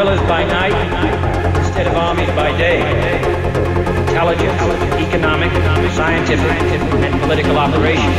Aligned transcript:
guerrillas 0.00 0.26
by 0.26 0.42
night 0.44 0.72
instead 1.58 1.86
of 1.86 1.94
armies 1.94 2.30
by 2.30 2.56
day, 2.56 2.80
intelligence, 4.00 4.58
economic, 4.96 5.52
scientific, 5.92 6.40
and 6.72 7.20
political 7.20 7.58
operations. 7.58 8.16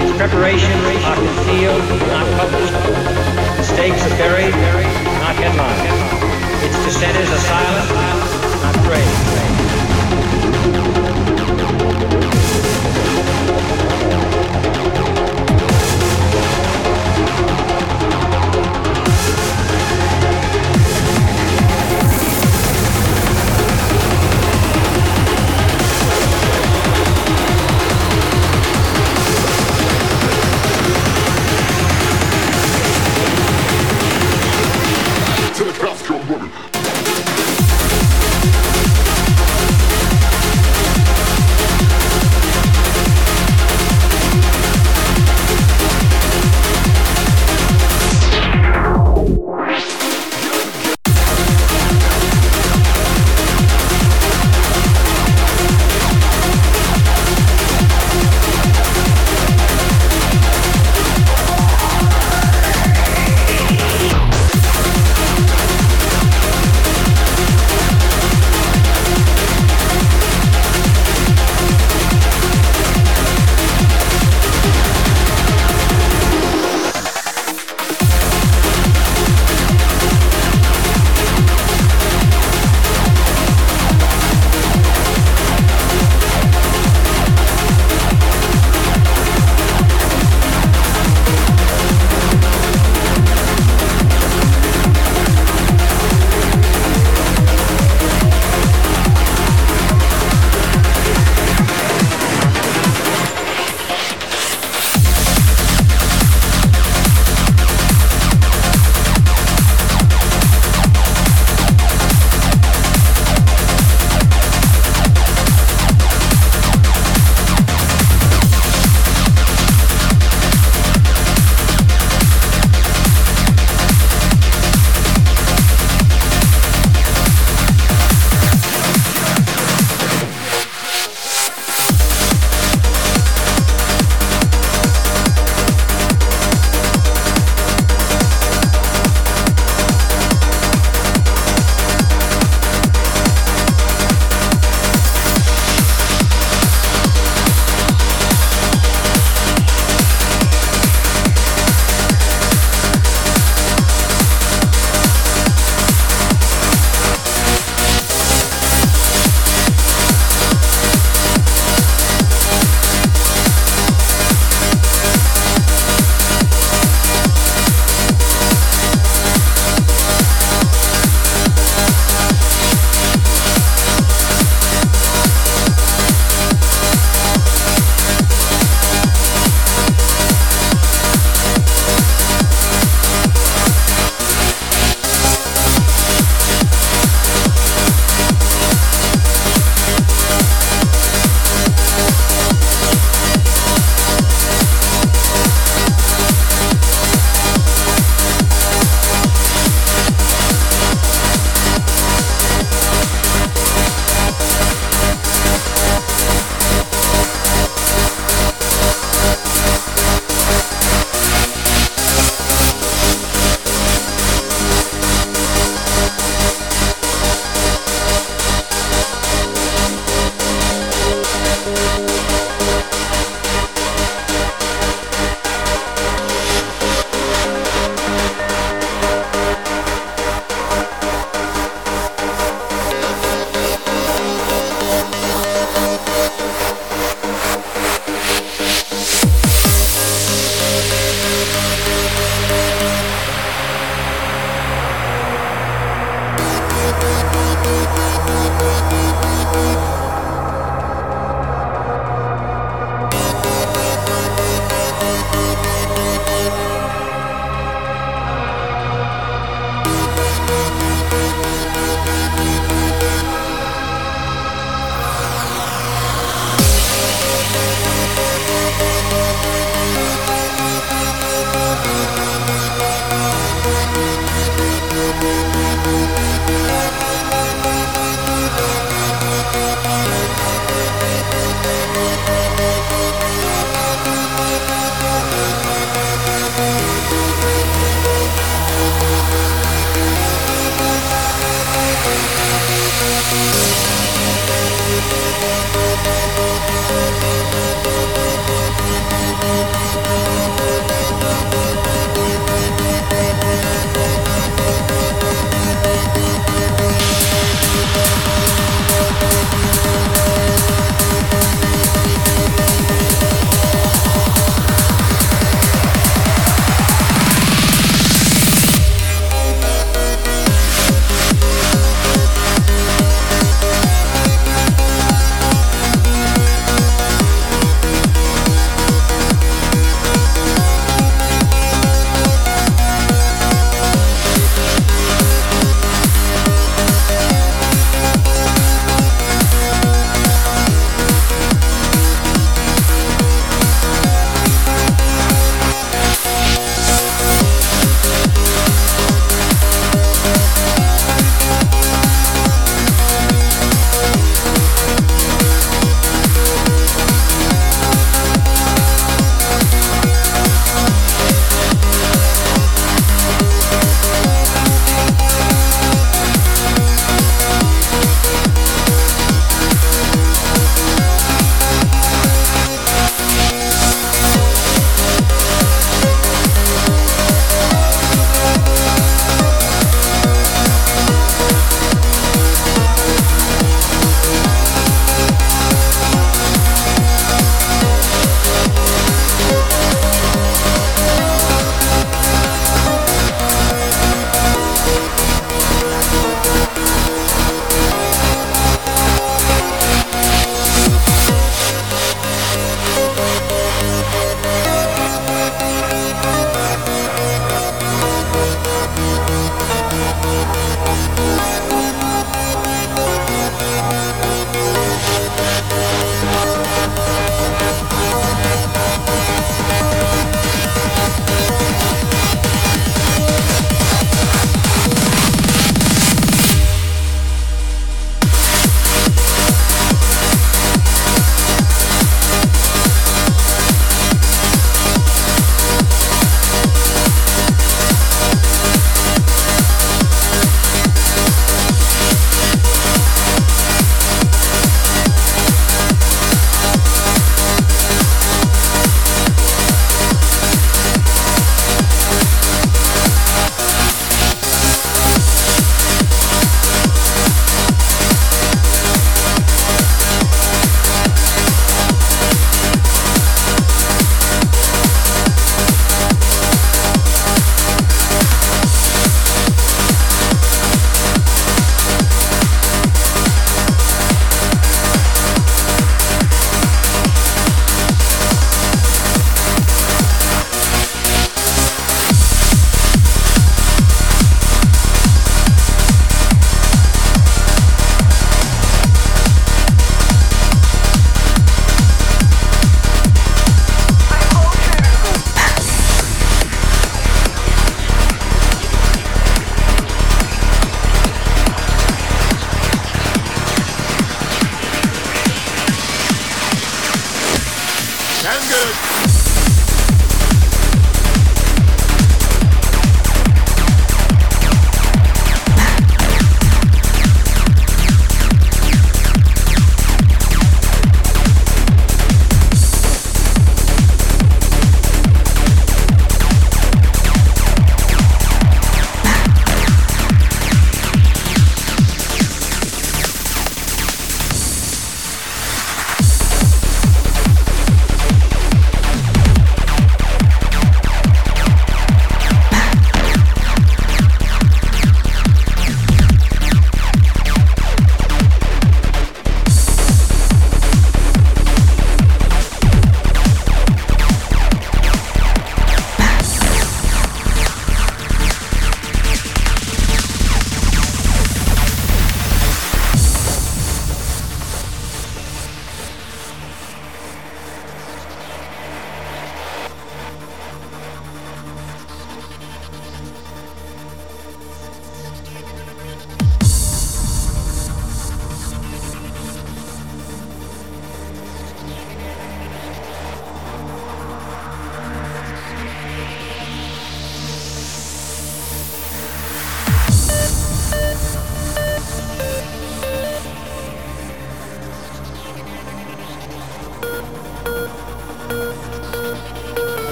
Its 0.00 0.16
preparations 0.16 0.82
are 1.04 1.16
concealed, 1.16 1.82
not 2.08 2.26
published. 2.40 2.72
The 2.72 3.64
stakes 3.64 4.00
are 4.00 4.16
buried, 4.16 4.54
not 5.20 5.36
headlined. 5.36 6.64
Its 6.64 6.76
dissenters 6.86 7.28
are 7.32 7.44
silent, 7.44 8.62
not 8.62 8.74
praised. 8.86 9.47